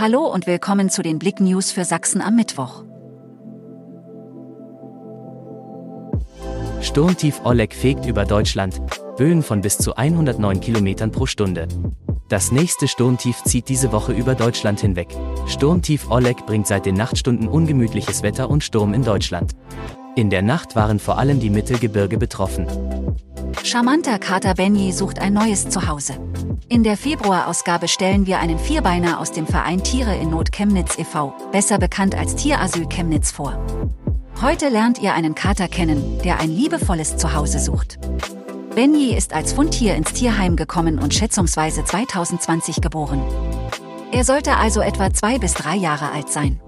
Hallo 0.00 0.32
und 0.32 0.46
willkommen 0.46 0.90
zu 0.90 1.02
den 1.02 1.18
Blick 1.18 1.40
News 1.40 1.72
für 1.72 1.84
Sachsen 1.84 2.20
am 2.20 2.36
Mittwoch. 2.36 2.84
Sturmtief 6.80 7.40
Oleg 7.42 7.74
fegt 7.74 8.06
über 8.06 8.24
Deutschland, 8.24 8.80
Böen 9.16 9.42
von 9.42 9.60
bis 9.60 9.76
zu 9.76 9.96
109 9.96 10.60
km 10.60 11.10
pro 11.10 11.26
Stunde. 11.26 11.66
Das 12.28 12.52
nächste 12.52 12.86
Sturmtief 12.86 13.42
zieht 13.42 13.68
diese 13.68 13.90
Woche 13.90 14.12
über 14.12 14.36
Deutschland 14.36 14.78
hinweg. 14.78 15.08
Sturmtief 15.48 16.08
Oleg 16.12 16.46
bringt 16.46 16.68
seit 16.68 16.86
den 16.86 16.94
Nachtstunden 16.94 17.48
ungemütliches 17.48 18.22
Wetter 18.22 18.50
und 18.50 18.62
Sturm 18.62 18.94
in 18.94 19.02
Deutschland. 19.02 19.56
In 20.14 20.30
der 20.30 20.42
Nacht 20.42 20.76
waren 20.76 21.00
vor 21.00 21.18
allem 21.18 21.40
die 21.40 21.50
Mittelgebirge 21.50 22.18
betroffen. 22.18 22.68
Charmanter 23.68 24.18
Kater 24.18 24.54
Benny 24.54 24.92
sucht 24.92 25.18
ein 25.18 25.34
neues 25.34 25.68
Zuhause. 25.68 26.14
In 26.70 26.84
der 26.84 26.96
Februarausgabe 26.96 27.86
stellen 27.86 28.24
wir 28.26 28.38
einen 28.38 28.58
Vierbeiner 28.58 29.20
aus 29.20 29.30
dem 29.30 29.46
Verein 29.46 29.84
Tiere 29.84 30.16
in 30.16 30.30
Not 30.30 30.52
Chemnitz 30.52 30.98
e.V., 30.98 31.34
besser 31.52 31.76
bekannt 31.76 32.14
als 32.14 32.34
Tierasyl 32.34 32.86
Chemnitz 32.86 33.30
vor. 33.30 33.62
Heute 34.40 34.70
lernt 34.70 35.02
ihr 35.02 35.12
einen 35.12 35.34
Kater 35.34 35.68
kennen, 35.68 36.18
der 36.24 36.40
ein 36.40 36.48
liebevolles 36.48 37.18
Zuhause 37.18 37.58
sucht. 37.58 37.98
Benny 38.74 39.14
ist 39.14 39.34
als 39.34 39.52
Fundtier 39.52 39.96
ins 39.96 40.14
Tierheim 40.14 40.56
gekommen 40.56 40.98
und 40.98 41.12
schätzungsweise 41.12 41.84
2020 41.84 42.80
geboren. 42.80 43.20
Er 44.12 44.24
sollte 44.24 44.56
also 44.56 44.80
etwa 44.80 45.12
zwei 45.12 45.38
bis 45.38 45.52
drei 45.52 45.76
Jahre 45.76 46.10
alt 46.10 46.30
sein. 46.30 46.58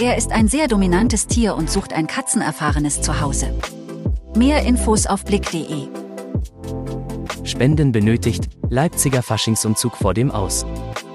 Er 0.00 0.16
ist 0.16 0.32
ein 0.32 0.48
sehr 0.48 0.66
dominantes 0.66 1.28
Tier 1.28 1.54
und 1.54 1.70
sucht 1.70 1.92
ein 1.92 2.08
katzenerfahrenes 2.08 3.00
Zuhause. 3.00 3.54
Mehr 4.34 4.64
Infos 4.64 5.06
auf 5.06 5.24
blick.de. 5.24 6.05
Spenden 7.46 7.92
benötigt, 7.92 8.48
Leipziger 8.68 9.22
Faschingsumzug 9.22 9.96
vor 9.96 10.14
dem 10.14 10.30
Aus. 10.30 10.66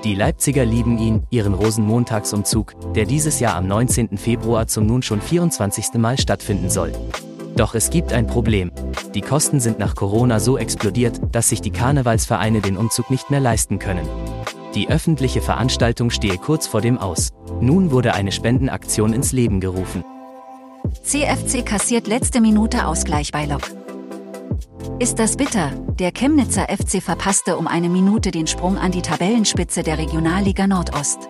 Die 0.03 0.15
Leipziger 0.15 0.65
lieben 0.65 0.97
ihn, 0.97 1.23
ihren 1.29 1.53
Rosenmontagsumzug, 1.53 2.73
der 2.95 3.05
dieses 3.05 3.39
Jahr 3.39 3.55
am 3.55 3.67
19. 3.67 4.17
Februar 4.17 4.67
zum 4.67 4.85
nun 4.85 5.03
schon 5.03 5.21
24. 5.21 5.93
Mal 5.95 6.19
stattfinden 6.19 6.69
soll. 6.69 6.91
Doch 7.55 7.75
es 7.75 7.89
gibt 7.89 8.13
ein 8.13 8.27
Problem. 8.27 8.71
Die 9.13 9.21
Kosten 9.21 9.59
sind 9.59 9.77
nach 9.77 9.95
Corona 9.95 10.39
so 10.39 10.57
explodiert, 10.57 11.19
dass 11.31 11.49
sich 11.49 11.61
die 11.61 11.71
Karnevalsvereine 11.71 12.61
den 12.61 12.77
Umzug 12.77 13.11
nicht 13.11 13.29
mehr 13.29 13.41
leisten 13.41 13.77
können. 13.77 14.07
Die 14.73 14.89
öffentliche 14.89 15.41
Veranstaltung 15.41 16.09
stehe 16.09 16.37
kurz 16.37 16.65
vor 16.65 16.81
dem 16.81 16.97
Aus. 16.97 17.29
Nun 17.59 17.91
wurde 17.91 18.13
eine 18.13 18.31
Spendenaktion 18.31 19.13
ins 19.13 19.33
Leben 19.33 19.59
gerufen. 19.59 20.03
CFC 21.03 21.65
kassiert 21.65 22.07
letzte 22.07 22.41
Minute 22.41 22.85
Ausgleich 22.87 23.31
bei 23.31 23.45
Lok. 23.45 23.80
Ist 25.01 25.17
das 25.17 25.35
bitter? 25.35 25.71
Der 25.97 26.11
Chemnitzer 26.11 26.67
FC 26.69 27.01
verpasste 27.01 27.57
um 27.57 27.65
eine 27.65 27.89
Minute 27.89 28.29
den 28.29 28.45
Sprung 28.45 28.77
an 28.77 28.91
die 28.91 29.01
Tabellenspitze 29.01 29.81
der 29.81 29.97
Regionalliga 29.97 30.67
Nordost. 30.67 31.27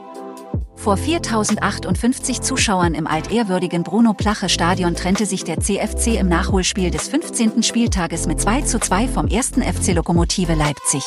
Vor 0.76 0.98
4058 0.98 2.42
Zuschauern 2.42 2.94
im 2.94 3.08
altehrwürdigen 3.08 3.84
Bruno-Plache-Stadion 3.84 4.94
trennte 4.96 5.26
sich 5.26 5.46
der 5.46 5.62
CFC 5.62 6.20
im 6.20 6.28
Nachholspiel 6.28 6.92
des 6.92 7.08
15. 7.08 7.64
Spieltages 7.64 8.28
mit 8.28 8.42
2 8.42 8.64
zu 8.64 8.78
2 8.78 9.08
vom 9.08 9.28
1. 9.32 9.52
FC 9.52 9.94
Lokomotive 9.94 10.54
Leipzig. 10.54 11.06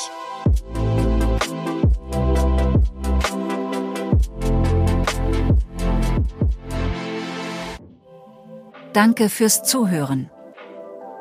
Danke 8.95 9.29
fürs 9.29 9.65
Zuhören. 9.65 10.31